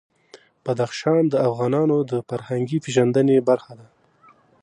[0.63, 3.87] بدخشان د افغانانو د فرهنګي پیژندنې برخه ده.